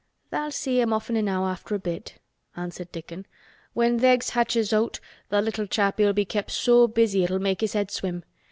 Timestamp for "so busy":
6.49-7.23